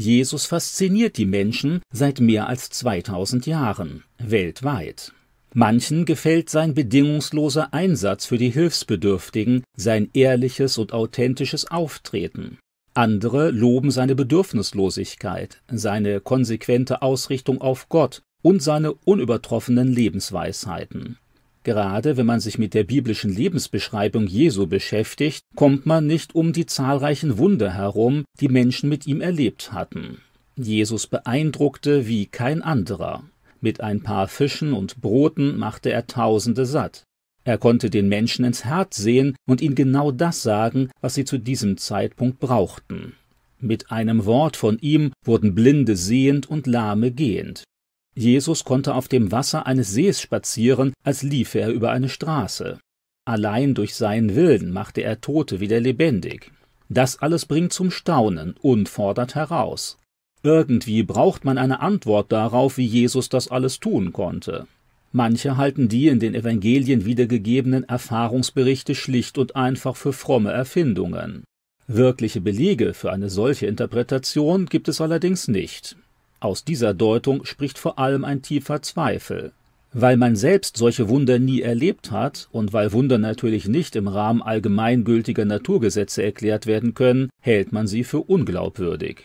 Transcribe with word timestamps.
Jesus 0.00 0.46
fasziniert 0.46 1.18
die 1.18 1.26
Menschen 1.26 1.82
seit 1.92 2.20
mehr 2.20 2.48
als 2.48 2.70
2000 2.70 3.46
Jahren, 3.46 4.04
weltweit. 4.18 5.12
Manchen 5.52 6.06
gefällt 6.06 6.48
sein 6.48 6.74
bedingungsloser 6.74 7.74
Einsatz 7.74 8.24
für 8.24 8.38
die 8.38 8.50
Hilfsbedürftigen, 8.50 9.62
sein 9.76 10.08
ehrliches 10.14 10.78
und 10.78 10.92
authentisches 10.94 11.70
Auftreten. 11.70 12.58
Andere 12.94 13.50
loben 13.50 13.90
seine 13.90 14.14
Bedürfnislosigkeit, 14.14 15.60
seine 15.70 16.20
konsequente 16.20 17.02
Ausrichtung 17.02 17.60
auf 17.60 17.88
Gott 17.88 18.22
und 18.42 18.62
seine 18.62 18.94
unübertroffenen 18.94 19.88
Lebensweisheiten. 19.88 21.18
Gerade 21.62 22.16
wenn 22.16 22.26
man 22.26 22.40
sich 22.40 22.58
mit 22.58 22.72
der 22.72 22.84
biblischen 22.84 23.34
Lebensbeschreibung 23.34 24.26
Jesu 24.26 24.66
beschäftigt, 24.66 25.44
kommt 25.56 25.84
man 25.84 26.06
nicht 26.06 26.34
um 26.34 26.52
die 26.52 26.66
zahlreichen 26.66 27.36
Wunder 27.36 27.74
herum, 27.74 28.24
die 28.40 28.48
Menschen 28.48 28.88
mit 28.88 29.06
ihm 29.06 29.20
erlebt 29.20 29.72
hatten. 29.72 30.18
Jesus 30.56 31.06
beeindruckte 31.06 32.06
wie 32.06 32.26
kein 32.26 32.62
anderer. 32.62 33.24
Mit 33.60 33.80
ein 33.80 34.02
paar 34.02 34.26
Fischen 34.26 34.72
und 34.72 35.00
Broten 35.02 35.58
machte 35.58 35.90
er 35.90 36.06
Tausende 36.06 36.64
satt. 36.64 37.04
Er 37.44 37.58
konnte 37.58 37.90
den 37.90 38.08
Menschen 38.08 38.44
ins 38.44 38.64
Herz 38.64 38.96
sehen 38.96 39.36
und 39.46 39.60
ihnen 39.60 39.74
genau 39.74 40.12
das 40.12 40.42
sagen, 40.42 40.90
was 41.00 41.14
sie 41.14 41.24
zu 41.24 41.38
diesem 41.38 41.76
Zeitpunkt 41.76 42.38
brauchten. 42.38 43.14
Mit 43.58 43.90
einem 43.90 44.24
Wort 44.24 44.56
von 44.56 44.78
ihm 44.78 45.12
wurden 45.24 45.54
Blinde 45.54 45.96
sehend 45.96 46.48
und 46.48 46.66
Lahme 46.66 47.10
gehend. 47.12 47.64
Jesus 48.14 48.64
konnte 48.64 48.94
auf 48.94 49.08
dem 49.08 49.32
Wasser 49.32 49.66
eines 49.66 49.92
Sees 49.92 50.20
spazieren, 50.20 50.92
als 51.04 51.22
liefe 51.22 51.60
er 51.60 51.70
über 51.70 51.90
eine 51.90 52.08
Straße. 52.08 52.78
Allein 53.24 53.74
durch 53.74 53.94
seinen 53.94 54.34
Willen 54.34 54.72
machte 54.72 55.02
er 55.02 55.20
Tote 55.20 55.60
wieder 55.60 55.80
lebendig. 55.80 56.50
Das 56.88 57.20
alles 57.22 57.46
bringt 57.46 57.72
zum 57.72 57.90
Staunen 57.90 58.54
und 58.60 58.88
fordert 58.88 59.34
heraus. 59.34 59.98
Irgendwie 60.42 61.02
braucht 61.02 61.44
man 61.44 61.58
eine 61.58 61.80
Antwort 61.80 62.32
darauf, 62.32 62.78
wie 62.78 62.86
Jesus 62.86 63.28
das 63.28 63.48
alles 63.48 63.78
tun 63.78 64.12
konnte. 64.12 64.66
Manche 65.12 65.56
halten 65.56 65.88
die 65.88 66.08
in 66.08 66.20
den 66.20 66.34
Evangelien 66.34 67.04
wiedergegebenen 67.04 67.84
Erfahrungsberichte 67.84 68.94
schlicht 68.94 69.38
und 69.38 69.56
einfach 69.56 69.96
für 69.96 70.12
fromme 70.12 70.52
Erfindungen. 70.52 71.44
Wirkliche 71.86 72.40
Belege 72.40 72.94
für 72.94 73.12
eine 73.12 73.28
solche 73.28 73.66
Interpretation 73.66 74.66
gibt 74.66 74.88
es 74.88 75.00
allerdings 75.00 75.48
nicht. 75.48 75.96
Aus 76.40 76.64
dieser 76.64 76.94
Deutung 76.94 77.44
spricht 77.44 77.78
vor 77.78 77.98
allem 77.98 78.24
ein 78.24 78.40
tiefer 78.40 78.80
Zweifel. 78.80 79.52
Weil 79.92 80.16
man 80.16 80.36
selbst 80.36 80.76
solche 80.76 81.08
Wunder 81.08 81.38
nie 81.38 81.60
erlebt 81.60 82.10
hat 82.10 82.48
und 82.50 82.72
weil 82.72 82.92
Wunder 82.92 83.18
natürlich 83.18 83.68
nicht 83.68 83.94
im 83.94 84.08
Rahmen 84.08 84.40
allgemeingültiger 84.40 85.44
Naturgesetze 85.44 86.22
erklärt 86.22 86.66
werden 86.66 86.94
können, 86.94 87.28
hält 87.40 87.72
man 87.72 87.86
sie 87.86 88.04
für 88.04 88.20
unglaubwürdig. 88.20 89.24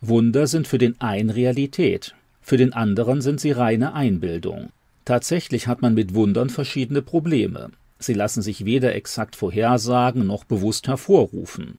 Wunder 0.00 0.46
sind 0.46 0.66
für 0.66 0.78
den 0.78 1.00
einen 1.00 1.30
Realität, 1.30 2.14
für 2.40 2.56
den 2.56 2.72
anderen 2.72 3.20
sind 3.20 3.40
sie 3.40 3.52
reine 3.52 3.94
Einbildung. 3.94 4.70
Tatsächlich 5.04 5.66
hat 5.66 5.82
man 5.82 5.94
mit 5.94 6.14
Wundern 6.14 6.48
verschiedene 6.48 7.02
Probleme. 7.02 7.70
Sie 7.98 8.14
lassen 8.14 8.40
sich 8.40 8.64
weder 8.64 8.94
exakt 8.94 9.36
vorhersagen 9.36 10.26
noch 10.26 10.44
bewusst 10.44 10.88
hervorrufen. 10.88 11.76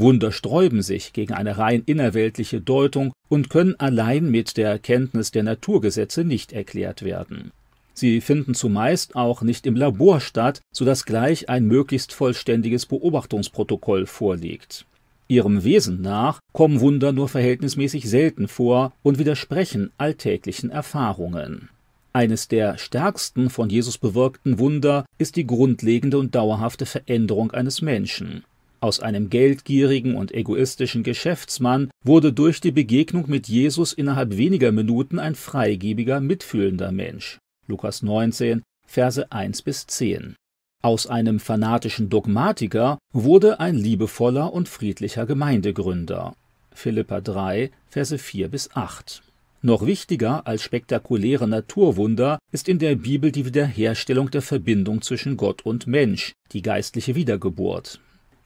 Wunder 0.00 0.32
sträuben 0.32 0.82
sich 0.82 1.12
gegen 1.12 1.32
eine 1.32 1.58
rein 1.58 1.82
innerweltliche 1.84 2.60
Deutung 2.60 3.12
und 3.28 3.50
können 3.50 3.78
allein 3.78 4.30
mit 4.30 4.56
der 4.56 4.70
Erkenntnis 4.70 5.30
der 5.30 5.42
Naturgesetze 5.42 6.24
nicht 6.24 6.52
erklärt 6.52 7.02
werden. 7.02 7.52
Sie 7.94 8.20
finden 8.20 8.54
zumeist 8.54 9.16
auch 9.16 9.42
nicht 9.42 9.66
im 9.66 9.74
Labor 9.74 10.20
statt, 10.20 10.60
so 10.72 10.84
dass 10.84 11.04
gleich 11.04 11.48
ein 11.48 11.66
möglichst 11.66 12.12
vollständiges 12.12 12.86
Beobachtungsprotokoll 12.86 14.06
vorliegt. 14.06 14.86
Ihrem 15.26 15.64
Wesen 15.64 16.00
nach 16.00 16.38
kommen 16.52 16.80
Wunder 16.80 17.12
nur 17.12 17.28
verhältnismäßig 17.28 18.08
selten 18.08 18.48
vor 18.48 18.92
und 19.02 19.18
widersprechen 19.18 19.90
alltäglichen 19.98 20.70
Erfahrungen. 20.70 21.70
Eines 22.12 22.48
der 22.48 22.78
stärksten 22.78 23.50
von 23.50 23.68
Jesus 23.68 23.98
bewirkten 23.98 24.58
Wunder 24.58 25.04
ist 25.18 25.36
die 25.36 25.46
grundlegende 25.46 26.18
und 26.18 26.34
dauerhafte 26.34 26.86
Veränderung 26.86 27.50
eines 27.50 27.82
Menschen. 27.82 28.44
Aus 28.80 29.00
einem 29.00 29.28
geldgierigen 29.28 30.14
und 30.14 30.32
egoistischen 30.32 31.02
Geschäftsmann 31.02 31.90
wurde 32.04 32.32
durch 32.32 32.60
die 32.60 32.70
Begegnung 32.70 33.24
mit 33.28 33.48
Jesus 33.48 33.92
innerhalb 33.92 34.36
weniger 34.36 34.70
Minuten 34.70 35.18
ein 35.18 35.34
freigebiger, 35.34 36.20
mitfühlender 36.20 36.92
Mensch. 36.92 37.38
Lukas 37.66 38.02
19, 38.02 38.62
Verse 38.86 39.32
1 39.32 39.62
bis 39.62 39.86
10. 39.88 40.36
Aus 40.80 41.08
einem 41.08 41.40
fanatischen 41.40 42.08
Dogmatiker 42.08 42.98
wurde 43.12 43.58
ein 43.58 43.74
liebevoller 43.74 44.52
und 44.52 44.68
friedlicher 44.68 45.26
Gemeindegründer. 45.26 46.34
Philippa 46.72 47.20
3, 47.20 47.72
Verse 47.88 48.16
4 48.16 48.48
bis 48.48 48.70
8. 48.74 49.22
Noch 49.60 49.84
wichtiger 49.84 50.46
als 50.46 50.62
spektakuläre 50.62 51.48
Naturwunder 51.48 52.38
ist 52.52 52.68
in 52.68 52.78
der 52.78 52.94
Bibel 52.94 53.32
die 53.32 53.44
Wiederherstellung 53.44 54.30
der 54.30 54.42
Verbindung 54.42 55.02
zwischen 55.02 55.36
Gott 55.36 55.62
und 55.66 55.88
Mensch, 55.88 56.32
die 56.52 56.62
geistliche 56.62 57.16
Wiedergeburt. 57.16 58.00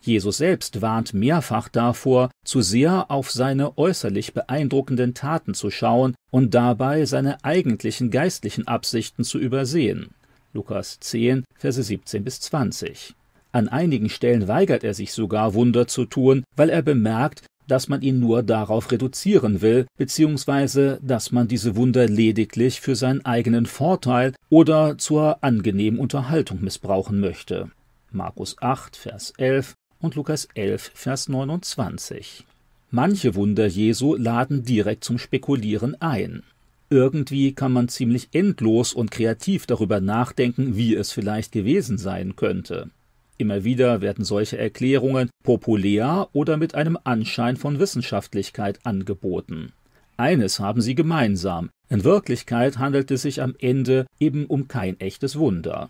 Jesus 0.04 0.38
selbst 0.38 0.82
warnt 0.82 1.14
mehrfach 1.14 1.68
davor, 1.68 2.30
zu 2.44 2.60
sehr 2.60 3.10
auf 3.10 3.30
seine 3.30 3.78
äußerlich 3.78 4.34
beeindruckenden 4.34 5.14
Taten 5.14 5.54
zu 5.54 5.70
schauen 5.70 6.14
und 6.30 6.54
dabei 6.54 7.04
seine 7.04 7.44
eigentlichen 7.44 8.10
geistlichen 8.10 8.66
Absichten 8.66 9.22
zu 9.22 9.38
übersehen. 9.38 10.10
Lukas 10.52 10.98
10, 11.00 11.44
Verse 11.54 11.82
17 11.82 12.24
bis 12.24 12.41
20. 12.41 13.14
An 13.52 13.68
einigen 13.68 14.08
Stellen 14.08 14.48
weigert 14.48 14.82
er 14.82 14.94
sich 14.94 15.12
sogar, 15.12 15.54
Wunder 15.54 15.86
zu 15.86 16.04
tun, 16.04 16.42
weil 16.56 16.68
er 16.68 16.82
bemerkt, 16.82 17.44
dass 17.68 17.88
man 17.88 18.02
ihn 18.02 18.18
nur 18.18 18.42
darauf 18.42 18.91
reduzieren 18.91 19.62
will, 19.62 19.86
beziehungsweise 19.96 20.98
dass 21.00 21.30
man 21.30 21.46
diese 21.46 21.76
Wunder 21.76 22.08
lediglich 22.08 22.80
für 22.80 22.96
seinen 22.96 23.24
eigenen 23.24 23.66
Vorteil 23.66 24.34
oder 24.50 24.98
zur 24.98 25.44
angenehmen 25.44 26.00
Unterhaltung 26.00 26.60
missbrauchen 26.60 27.20
möchte. 27.20 27.70
Markus 28.10 28.56
8, 28.60 28.96
Vers 28.96 29.32
11 29.38 29.74
und 30.02 30.16
Lukas 30.16 30.48
11, 30.54 30.90
Vers 30.94 31.28
29. 31.28 32.44
Manche 32.90 33.34
Wunder 33.34 33.66
Jesu 33.66 34.14
laden 34.16 34.64
direkt 34.64 35.04
zum 35.04 35.18
Spekulieren 35.18 35.98
ein. 36.02 36.42
Irgendwie 36.90 37.54
kann 37.54 37.72
man 37.72 37.88
ziemlich 37.88 38.28
endlos 38.32 38.92
und 38.92 39.10
kreativ 39.10 39.64
darüber 39.64 40.00
nachdenken, 40.02 40.76
wie 40.76 40.94
es 40.94 41.10
vielleicht 41.10 41.52
gewesen 41.52 41.96
sein 41.96 42.36
könnte. 42.36 42.91
Immer 43.38 43.64
wieder 43.64 44.02
werden 44.02 44.26
solche 44.26 44.58
Erklärungen 44.58 45.30
populär 45.42 46.28
oder 46.34 46.58
mit 46.58 46.74
einem 46.74 46.98
Anschein 47.02 47.56
von 47.56 47.78
Wissenschaftlichkeit 47.78 48.84
angeboten. 48.84 49.72
Eines 50.18 50.60
haben 50.60 50.82
sie 50.82 50.94
gemeinsam, 50.94 51.70
in 51.88 52.04
Wirklichkeit 52.04 52.78
handelt 52.78 53.10
es 53.10 53.22
sich 53.22 53.41
am 53.41 53.54
Ende 53.58 54.06
eben 54.20 54.44
um 54.46 54.68
kein 54.68 55.00
echtes 55.00 55.38
Wunder. 55.38 55.88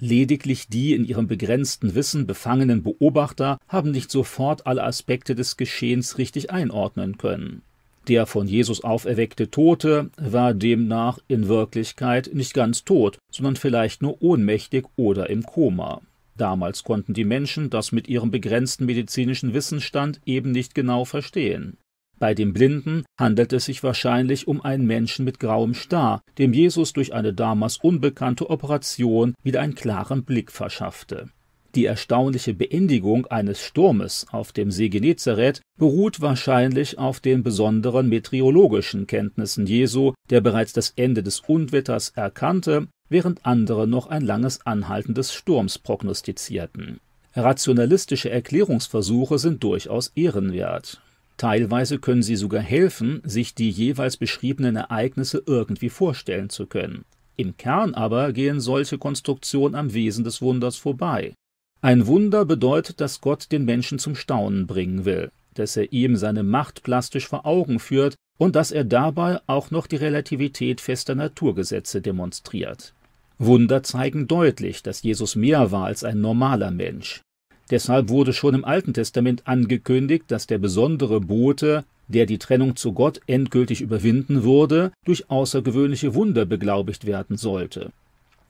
Lediglich 0.00 0.68
die 0.68 0.94
in 0.94 1.04
ihrem 1.04 1.26
begrenzten 1.26 1.94
Wissen 1.94 2.26
befangenen 2.26 2.82
Beobachter 2.82 3.58
haben 3.68 3.90
nicht 3.90 4.10
sofort 4.10 4.66
alle 4.66 4.82
Aspekte 4.82 5.34
des 5.34 5.56
Geschehens 5.56 6.18
richtig 6.18 6.50
einordnen 6.50 7.16
können. 7.16 7.62
Der 8.08 8.26
von 8.26 8.46
Jesus 8.46 8.84
auferweckte 8.84 9.50
Tote 9.50 10.10
war 10.18 10.52
demnach 10.52 11.18
in 11.26 11.48
Wirklichkeit 11.48 12.30
nicht 12.34 12.52
ganz 12.52 12.84
tot, 12.84 13.18
sondern 13.30 13.56
vielleicht 13.56 14.02
nur 14.02 14.20
ohnmächtig 14.20 14.84
oder 14.96 15.30
im 15.30 15.42
Koma. 15.42 16.02
Damals 16.36 16.82
konnten 16.82 17.14
die 17.14 17.24
Menschen 17.24 17.70
das 17.70 17.92
mit 17.92 18.08
ihrem 18.08 18.30
begrenzten 18.30 18.86
medizinischen 18.86 19.54
Wissensstand 19.54 20.20
eben 20.26 20.50
nicht 20.50 20.74
genau 20.74 21.04
verstehen. 21.04 21.78
Bei 22.24 22.32
dem 22.32 22.54
Blinden 22.54 23.04
handelt 23.20 23.52
es 23.52 23.66
sich 23.66 23.82
wahrscheinlich 23.82 24.48
um 24.48 24.62
einen 24.62 24.86
Menschen 24.86 25.26
mit 25.26 25.38
grauem 25.38 25.74
Star, 25.74 26.22
dem 26.38 26.54
Jesus 26.54 26.94
durch 26.94 27.12
eine 27.12 27.34
damals 27.34 27.76
unbekannte 27.76 28.48
Operation 28.48 29.34
wieder 29.42 29.60
einen 29.60 29.74
klaren 29.74 30.24
Blick 30.24 30.50
verschaffte. 30.50 31.28
Die 31.74 31.84
erstaunliche 31.84 32.54
Beendigung 32.54 33.26
eines 33.26 33.60
Sturmes 33.60 34.26
auf 34.32 34.52
dem 34.52 34.70
See 34.70 34.88
Genezareth 34.88 35.60
beruht 35.78 36.22
wahrscheinlich 36.22 36.96
auf 36.96 37.20
den 37.20 37.42
besonderen 37.42 38.08
meteorologischen 38.08 39.06
Kenntnissen 39.06 39.66
Jesu, 39.66 40.14
der 40.30 40.40
bereits 40.40 40.72
das 40.72 40.94
Ende 40.96 41.22
des 41.22 41.40
Unwetters 41.40 42.08
erkannte, 42.16 42.88
während 43.10 43.44
andere 43.44 43.86
noch 43.86 44.06
ein 44.06 44.22
langes 44.22 44.64
Anhalten 44.64 45.12
des 45.12 45.34
Sturms 45.34 45.78
prognostizierten. 45.78 47.00
Rationalistische 47.36 48.30
Erklärungsversuche 48.30 49.38
sind 49.38 49.62
durchaus 49.62 50.10
ehrenwert. 50.14 51.02
Teilweise 51.36 51.98
können 51.98 52.22
sie 52.22 52.36
sogar 52.36 52.62
helfen, 52.62 53.20
sich 53.24 53.54
die 53.54 53.70
jeweils 53.70 54.16
beschriebenen 54.16 54.76
Ereignisse 54.76 55.42
irgendwie 55.46 55.88
vorstellen 55.88 56.48
zu 56.48 56.66
können. 56.66 57.04
Im 57.36 57.56
Kern 57.56 57.94
aber 57.94 58.32
gehen 58.32 58.60
solche 58.60 58.98
Konstruktionen 58.98 59.74
am 59.74 59.92
Wesen 59.92 60.24
des 60.24 60.40
Wunders 60.40 60.76
vorbei. 60.76 61.34
Ein 61.82 62.06
Wunder 62.06 62.44
bedeutet, 62.44 63.00
dass 63.00 63.20
Gott 63.20 63.50
den 63.50 63.64
Menschen 63.64 63.98
zum 63.98 64.14
Staunen 64.14 64.66
bringen 64.66 65.04
will, 65.04 65.30
dass 65.54 65.76
er 65.76 65.92
ihm 65.92 66.16
seine 66.16 66.42
Macht 66.42 66.82
plastisch 66.82 67.26
vor 67.26 67.44
Augen 67.44 67.80
führt 67.80 68.14
und 68.38 68.56
dass 68.56 68.70
er 68.70 68.84
dabei 68.84 69.40
auch 69.46 69.70
noch 69.70 69.86
die 69.86 69.96
Relativität 69.96 70.80
fester 70.80 71.14
Naturgesetze 71.14 72.00
demonstriert. 72.00 72.94
Wunder 73.38 73.82
zeigen 73.82 74.28
deutlich, 74.28 74.82
dass 74.82 75.02
Jesus 75.02 75.34
mehr 75.34 75.72
war 75.72 75.86
als 75.86 76.04
ein 76.04 76.20
normaler 76.20 76.70
Mensch. 76.70 77.20
Deshalb 77.70 78.08
wurde 78.08 78.32
schon 78.32 78.54
im 78.54 78.64
Alten 78.64 78.92
Testament 78.92 79.46
angekündigt, 79.46 80.24
dass 80.28 80.46
der 80.46 80.58
besondere 80.58 81.20
Bote, 81.20 81.84
der 82.08 82.26
die 82.26 82.38
Trennung 82.38 82.76
zu 82.76 82.92
Gott 82.92 83.20
endgültig 83.26 83.80
überwinden 83.80 84.42
würde, 84.42 84.92
durch 85.04 85.30
außergewöhnliche 85.30 86.14
Wunder 86.14 86.44
beglaubigt 86.44 87.06
werden 87.06 87.36
sollte. 87.36 87.90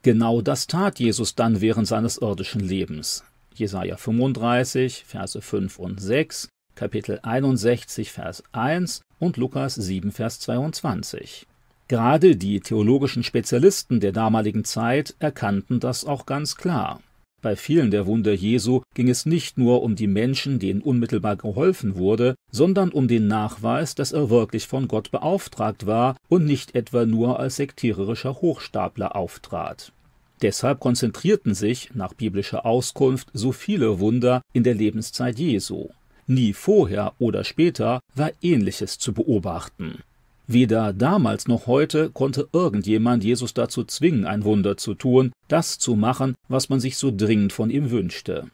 Genau 0.03 0.43
das 0.43 0.67
tat 0.67 0.99
Jesus 0.99 1.35
dann 1.35 1.61
während 1.61 1.87
seines 1.87 2.19
irdischen 2.19 2.61
Lebens. 2.61 3.25
Jesaja 3.55 3.97
35, 3.97 5.05
Verse 5.07 5.41
5 5.41 5.79
und 5.79 6.01
6, 6.01 6.49
Kapitel 6.75 7.21
61, 7.23 8.11
Vers 8.11 8.43
1 8.51 9.03
und 9.21 9.37
Lukas 9.37 9.77
7, 9.77 10.11
Vers 10.11 10.41
22. 10.41 11.47
Gerade 11.87 12.37
die 12.37 12.61
theologischen 12.61 13.23
Spezialisten 13.23 14.01
der 14.01 14.13
damaligen 14.13 14.65
Zeit 14.65 15.15
erkannten 15.21 15.79
das 15.79 16.05
auch 16.05 16.27
ganz 16.27 16.57
klar. 16.57 17.01
Bei 17.45 17.57
vielen 17.57 17.91
der 17.91 18.07
Wunder 18.07 18.33
Jesu 18.33 18.81
ging 18.95 19.11
es 19.11 19.27
nicht 19.27 19.59
nur 19.59 19.83
um 19.83 19.97
die 19.97 20.07
Menschen, 20.07 20.59
denen 20.59 20.81
unmittelbar 20.81 21.37
geholfen 21.37 21.97
wurde, 21.97 22.37
sondern 22.51 22.89
um 22.89 23.07
den 23.07 23.27
Nachweis, 23.27 23.95
dass 23.95 24.13
er 24.13 24.31
wirklich 24.31 24.67
von 24.67 24.89
Gott 24.89 25.11
beauftragt 25.11 25.85
war 25.85 26.17
und 26.31 26.47
nicht 26.47 26.75
etwa 26.75 27.05
nur 27.05 27.39
als 27.39 27.57
sektiererischer 27.57 28.41
Hochstapler 28.41 29.15
auftrat. 29.15 29.93
Deshalb 30.41 30.81
konzentrierten 30.81 31.53
sich, 31.53 31.91
nach 31.93 32.15
biblischer 32.15 32.65
Auskunft, 32.65 33.29
so 33.35 33.53
viele 33.53 34.01
Wunder 34.01 34.41
in 34.55 34.63
der 34.63 34.75
Lebenszeit 34.75 35.39
Jesu. 35.39 35.89
Nie 36.27 36.55
vorher 36.55 37.13
oder 37.19 37.45
später 37.45 38.01
war 38.15 38.31
Ähnliches 38.41 38.99
zu 38.99 39.13
beobachten. 39.13 39.99
Weder 40.47 40.93
damals 40.93 41.49
noch 41.49 41.67
heute 41.67 42.11
konnte 42.11 42.49
irgendjemand 42.53 43.25
Jesus 43.25 43.55
dazu 43.55 43.85
zwingen, 43.85 44.27
ein 44.27 44.45
Wunder 44.45 44.77
zu 44.77 44.95
tun, 44.95 45.33
das 45.49 45.79
zu 45.79 45.97
machen, 45.97 46.35
was 46.49 46.69
man 46.69 46.81
sich 46.81 46.99
so 46.99 47.11
dringend 47.15 47.53
von 47.53 47.71
ihm 47.71 47.91
wünschte. 47.91 48.49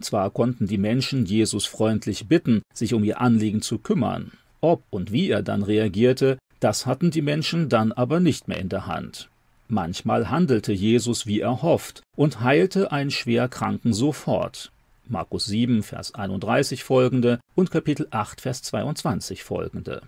Zwar 0.00 0.30
konnten 0.30 0.66
die 0.66 0.78
Menschen 0.78 1.24
Jesus 1.24 1.66
freundlich 1.66 2.28
bitten, 2.28 2.62
sich 2.74 2.92
um 2.94 3.04
ihr 3.04 3.20
Anliegen 3.20 3.62
zu 3.62 3.78
kümmern, 3.78 4.32
ob 4.60 4.82
und 4.90 5.12
wie 5.12 5.30
er 5.30 5.42
dann 5.42 5.62
reagierte, 5.62 6.38
das 6.60 6.84
hatten 6.84 7.10
die 7.10 7.22
Menschen 7.22 7.70
dann 7.70 7.92
aber 7.92 8.20
nicht 8.20 8.46
mehr 8.46 8.58
in 8.58 8.68
der 8.68 8.86
Hand. 8.86 9.28
Manchmal 9.68 10.30
handelte 10.30 10.72
Jesus 10.72 11.26
wie 11.26 11.40
erhofft 11.40 12.02
und 12.16 12.40
heilte 12.40 12.92
einen 12.92 13.10
schwer 13.10 13.48
Kranken 13.48 13.94
sofort. 13.94 14.72
Markus 15.06 15.46
7, 15.46 15.82
Vers 15.82 16.14
31 16.14 16.84
folgende 16.84 17.40
und 17.54 17.70
Kapitel 17.70 18.08
8, 18.10 18.40
Vers 18.40 18.62
22 18.62 19.42
folgende. 19.42 20.02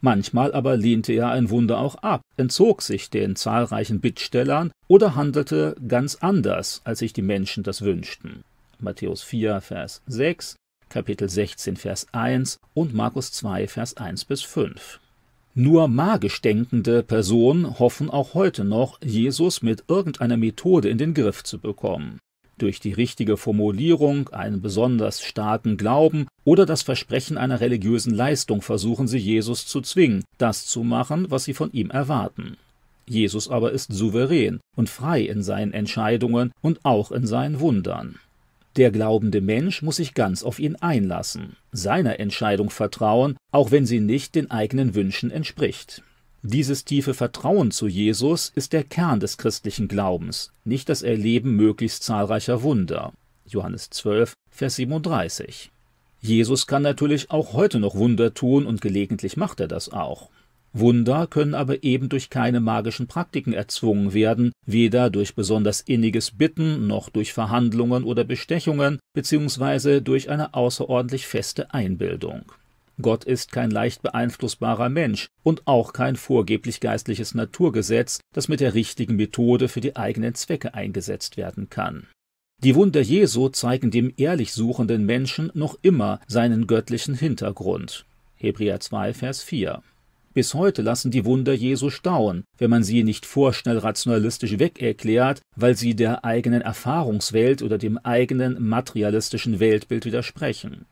Manchmal 0.00 0.52
aber 0.52 0.76
lehnte 0.76 1.12
er 1.12 1.30
ein 1.30 1.50
Wunder 1.50 1.78
auch 1.78 1.96
ab, 1.96 2.22
entzog 2.36 2.82
sich 2.82 3.10
den 3.10 3.34
zahlreichen 3.34 4.00
Bittstellern 4.00 4.70
oder 4.86 5.16
handelte 5.16 5.74
ganz 5.86 6.16
anders, 6.16 6.80
als 6.84 7.00
sich 7.00 7.12
die 7.12 7.22
Menschen 7.22 7.64
das 7.64 7.82
wünschten. 7.82 8.44
Matthäus 8.78 9.22
4, 9.22 9.60
Vers 9.60 10.02
6, 10.06 10.54
Kapitel 10.88 11.28
16, 11.28 11.76
Vers 11.76 12.06
1 12.12 12.58
und 12.74 12.94
Markus 12.94 13.32
2, 13.32 13.66
Vers 13.66 13.96
1 13.96 14.24
bis 14.24 14.42
5. 14.42 15.00
Nur 15.54 15.88
magisch 15.88 16.40
denkende 16.40 17.02
Personen 17.02 17.80
hoffen 17.80 18.08
auch 18.08 18.34
heute 18.34 18.64
noch, 18.64 19.00
Jesus 19.02 19.62
mit 19.62 19.82
irgendeiner 19.88 20.36
Methode 20.36 20.88
in 20.88 20.98
den 20.98 21.14
Griff 21.14 21.42
zu 21.42 21.58
bekommen 21.58 22.20
durch 22.62 22.80
die 22.80 22.92
richtige 22.92 23.36
Formulierung, 23.36 24.28
einen 24.28 24.60
besonders 24.60 25.22
starken 25.22 25.76
Glauben 25.76 26.26
oder 26.44 26.66
das 26.66 26.82
Versprechen 26.82 27.38
einer 27.38 27.60
religiösen 27.60 28.14
Leistung 28.14 28.62
versuchen 28.62 29.08
sie 29.08 29.18
Jesus 29.18 29.66
zu 29.66 29.80
zwingen, 29.80 30.24
das 30.36 30.66
zu 30.66 30.84
machen, 30.84 31.30
was 31.30 31.44
sie 31.44 31.54
von 31.54 31.72
ihm 31.72 31.90
erwarten. 31.90 32.56
Jesus 33.06 33.48
aber 33.48 33.72
ist 33.72 33.92
souverän 33.92 34.60
und 34.76 34.90
frei 34.90 35.22
in 35.22 35.42
seinen 35.42 35.72
Entscheidungen 35.72 36.52
und 36.60 36.84
auch 36.84 37.10
in 37.10 37.26
seinen 37.26 37.60
Wundern. 37.60 38.16
Der 38.76 38.90
glaubende 38.90 39.40
Mensch 39.40 39.82
muss 39.82 39.96
sich 39.96 40.14
ganz 40.14 40.44
auf 40.44 40.58
ihn 40.58 40.76
einlassen, 40.76 41.56
seiner 41.72 42.20
Entscheidung 42.20 42.70
vertrauen, 42.70 43.36
auch 43.50 43.70
wenn 43.70 43.86
sie 43.86 44.00
nicht 44.00 44.34
den 44.34 44.50
eigenen 44.50 44.94
Wünschen 44.94 45.30
entspricht. 45.30 46.02
Dieses 46.50 46.86
tiefe 46.86 47.12
Vertrauen 47.12 47.72
zu 47.72 47.88
Jesus 47.88 48.50
ist 48.54 48.72
der 48.72 48.82
Kern 48.82 49.20
des 49.20 49.36
christlichen 49.36 49.86
Glaubens, 49.86 50.50
nicht 50.64 50.88
das 50.88 51.02
Erleben 51.02 51.56
möglichst 51.56 52.04
zahlreicher 52.04 52.62
Wunder. 52.62 53.12
Johannes 53.44 53.90
12, 53.90 54.32
Vers 54.50 54.76
37. 54.76 55.70
Jesus 56.22 56.66
kann 56.66 56.80
natürlich 56.80 57.30
auch 57.30 57.52
heute 57.52 57.78
noch 57.78 57.96
Wunder 57.96 58.32
tun 58.32 58.64
und 58.64 58.80
gelegentlich 58.80 59.36
macht 59.36 59.60
er 59.60 59.68
das 59.68 59.92
auch. 59.92 60.30
Wunder 60.72 61.26
können 61.26 61.52
aber 61.52 61.84
eben 61.84 62.08
durch 62.08 62.30
keine 62.30 62.60
magischen 62.60 63.08
Praktiken 63.08 63.52
erzwungen 63.52 64.14
werden, 64.14 64.52
weder 64.64 65.10
durch 65.10 65.34
besonders 65.34 65.82
inniges 65.82 66.30
Bitten 66.30 66.86
noch 66.86 67.10
durch 67.10 67.34
Verhandlungen 67.34 68.04
oder 68.04 68.24
Bestechungen, 68.24 69.00
beziehungsweise 69.12 70.00
durch 70.00 70.30
eine 70.30 70.54
außerordentlich 70.54 71.26
feste 71.26 71.74
Einbildung. 71.74 72.46
Gott 73.00 73.24
ist 73.24 73.52
kein 73.52 73.70
leicht 73.70 74.02
beeinflussbarer 74.02 74.88
Mensch 74.88 75.28
und 75.42 75.66
auch 75.66 75.92
kein 75.92 76.16
vorgeblich 76.16 76.80
geistliches 76.80 77.34
Naturgesetz, 77.34 78.20
das 78.32 78.48
mit 78.48 78.60
der 78.60 78.74
richtigen 78.74 79.16
Methode 79.16 79.68
für 79.68 79.80
die 79.80 79.96
eigenen 79.96 80.34
Zwecke 80.34 80.74
eingesetzt 80.74 81.36
werden 81.36 81.70
kann. 81.70 82.08
Die 82.60 82.74
Wunder 82.74 83.00
Jesu 83.00 83.50
zeigen 83.50 83.92
dem 83.92 84.12
ehrlich 84.16 84.52
suchenden 84.52 85.06
Menschen 85.06 85.52
noch 85.54 85.78
immer 85.82 86.18
seinen 86.26 86.66
göttlichen 86.66 87.14
Hintergrund. 87.14 88.04
Hebräer 88.34 88.80
2, 88.80 89.14
Vers 89.14 89.42
4. 89.42 89.80
Bis 90.34 90.54
heute 90.54 90.82
lassen 90.82 91.12
die 91.12 91.24
Wunder 91.24 91.52
Jesu 91.52 91.90
stauen, 91.90 92.44
wenn 92.58 92.70
man 92.70 92.82
sie 92.82 93.04
nicht 93.04 93.26
vorschnell 93.26 93.78
rationalistisch 93.78 94.58
wegerklärt, 94.58 95.40
weil 95.56 95.76
sie 95.76 95.94
der 95.94 96.24
eigenen 96.24 96.62
Erfahrungswelt 96.62 97.62
oder 97.62 97.78
dem 97.78 97.96
eigenen 97.98 98.68
materialistischen 98.68 99.60
Weltbild 99.60 100.04
widersprechen. 100.04 100.86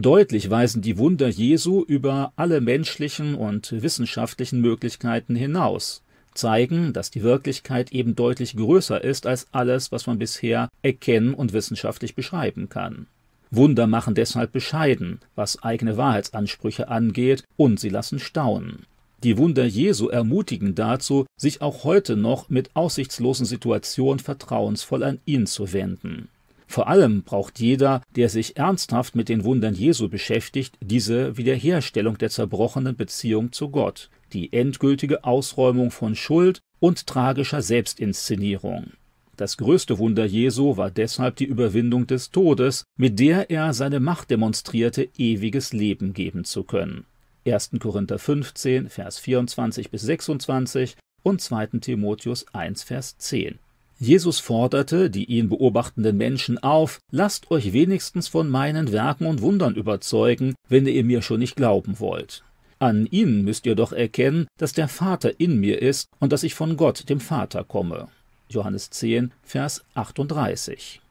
Deutlich 0.00 0.48
weisen 0.48 0.80
die 0.80 0.96
Wunder 0.96 1.28
Jesu 1.28 1.84
über 1.84 2.32
alle 2.34 2.62
menschlichen 2.62 3.34
und 3.34 3.82
wissenschaftlichen 3.82 4.62
Möglichkeiten 4.62 5.36
hinaus, 5.36 6.02
zeigen, 6.32 6.94
dass 6.94 7.10
die 7.10 7.22
Wirklichkeit 7.22 7.92
eben 7.92 8.16
deutlich 8.16 8.56
größer 8.56 9.04
ist 9.04 9.26
als 9.26 9.48
alles, 9.52 9.92
was 9.92 10.06
man 10.06 10.18
bisher 10.18 10.70
erkennen 10.80 11.34
und 11.34 11.52
wissenschaftlich 11.52 12.14
beschreiben 12.14 12.70
kann. 12.70 13.08
Wunder 13.50 13.86
machen 13.86 14.14
deshalb 14.14 14.52
bescheiden, 14.52 15.20
was 15.34 15.62
eigene 15.62 15.98
Wahrheitsansprüche 15.98 16.88
angeht, 16.88 17.44
und 17.58 17.78
sie 17.78 17.90
lassen 17.90 18.20
staunen. 18.20 18.86
Die 19.22 19.36
Wunder 19.36 19.66
Jesu 19.66 20.08
ermutigen 20.08 20.74
dazu, 20.74 21.26
sich 21.36 21.60
auch 21.60 21.84
heute 21.84 22.16
noch 22.16 22.48
mit 22.48 22.70
aussichtslosen 22.72 23.44
Situationen 23.44 24.18
vertrauensvoll 24.18 25.02
an 25.02 25.20
ihn 25.26 25.46
zu 25.46 25.74
wenden. 25.74 26.28
Vor 26.70 26.86
allem 26.86 27.24
braucht 27.24 27.58
jeder, 27.58 28.00
der 28.14 28.28
sich 28.28 28.56
ernsthaft 28.56 29.16
mit 29.16 29.28
den 29.28 29.42
Wundern 29.42 29.74
Jesu 29.74 30.08
beschäftigt, 30.08 30.78
diese 30.80 31.36
Wiederherstellung 31.36 32.16
der 32.16 32.30
zerbrochenen 32.30 32.94
Beziehung 32.94 33.50
zu 33.50 33.70
Gott, 33.70 34.08
die 34.32 34.52
endgültige 34.52 35.24
Ausräumung 35.24 35.90
von 35.90 36.14
Schuld 36.14 36.60
und 36.78 37.08
tragischer 37.08 37.60
Selbstinszenierung. 37.60 38.92
Das 39.36 39.56
größte 39.56 39.98
Wunder 39.98 40.24
Jesu 40.24 40.76
war 40.76 40.92
deshalb 40.92 41.34
die 41.34 41.46
Überwindung 41.46 42.06
des 42.06 42.30
Todes, 42.30 42.84
mit 42.96 43.18
der 43.18 43.50
er 43.50 43.74
seine 43.74 43.98
Macht 43.98 44.30
demonstrierte, 44.30 45.08
ewiges 45.18 45.72
Leben 45.72 46.12
geben 46.12 46.44
zu 46.44 46.62
können. 46.62 47.04
1. 47.44 47.70
Korinther 47.80 48.20
15, 48.20 48.90
Vers 48.90 49.18
24 49.18 49.90
bis 49.90 50.02
26 50.02 50.94
und 51.24 51.40
2. 51.40 51.66
Timotheus 51.80 52.46
1, 52.52 52.84
Vers 52.84 53.18
10. 53.18 53.58
Jesus 54.02 54.38
forderte 54.38 55.10
die 55.10 55.26
ihn 55.26 55.50
beobachtenden 55.50 56.16
Menschen 56.16 56.56
auf, 56.56 57.00
lasst 57.10 57.50
euch 57.50 57.74
wenigstens 57.74 58.28
von 58.28 58.48
meinen 58.48 58.92
Werken 58.92 59.26
und 59.26 59.42
Wundern 59.42 59.74
überzeugen, 59.74 60.54
wenn 60.70 60.86
ihr 60.86 61.04
mir 61.04 61.20
schon 61.20 61.40
nicht 61.40 61.54
glauben 61.54 62.00
wollt. 62.00 62.42
An 62.78 63.04
ihnen 63.04 63.44
müsst 63.44 63.66
ihr 63.66 63.74
doch 63.74 63.92
erkennen, 63.92 64.46
dass 64.56 64.72
der 64.72 64.88
Vater 64.88 65.38
in 65.38 65.60
mir 65.60 65.82
ist 65.82 66.08
und 66.18 66.32
dass 66.32 66.44
ich 66.44 66.54
von 66.54 66.78
Gott, 66.78 67.10
dem 67.10 67.20
Vater, 67.20 67.62
komme. 67.62 68.08
Johannes 68.48 68.88
10, 68.88 69.32
Vers 69.42 69.84
38. 69.92 71.02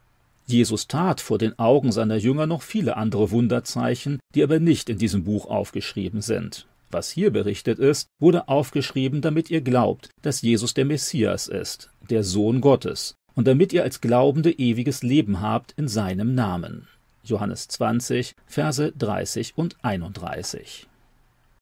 Jesus 0.48 0.88
tat 0.88 1.22
vor 1.22 1.38
den 1.38 1.60
Augen 1.60 1.92
seiner 1.92 2.16
Jünger 2.16 2.48
noch 2.48 2.64
viele 2.64 2.98
andere 2.98 3.30
Wunderzeichen, 3.30 4.20
die 4.34 4.42
aber 4.42 4.60
nicht 4.60 4.90
in 4.90 4.98
diesem 4.98 5.24
Buch 5.26 5.46
aufgeschrieben 5.46 6.24
sind. 6.24 6.66
Was 6.92 7.12
hier 7.12 7.32
berichtet 7.32 7.78
ist, 7.78 8.10
wurde 8.20 8.48
aufgeschrieben, 8.48 9.22
damit 9.22 9.52
ihr 9.52 9.62
glaubt, 9.62 10.10
dass 10.22 10.42
Jesus 10.42 10.74
der 10.74 10.86
Messias 10.86 11.48
ist, 11.48 11.92
der 12.10 12.24
Sohn 12.24 12.62
Gottes, 12.62 13.16
und 13.36 13.48
damit 13.48 13.72
ihr 13.74 13.84
als 13.84 14.02
Glaubende 14.02 14.52
ewiges 14.52 15.04
Leben 15.04 15.40
habt 15.40 15.74
in 15.74 15.88
seinem 15.88 16.34
Namen. 16.34 16.88
Johannes 17.24 17.68
20, 17.68 18.36
Verse 18.48 18.92
30 18.98 19.54
und 19.56 19.78
31. 19.84 20.89